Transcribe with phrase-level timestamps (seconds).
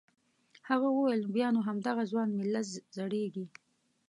[0.69, 2.67] هغه وویل بیا نو همدغه ځوان ملت
[2.97, 3.45] زړیږي.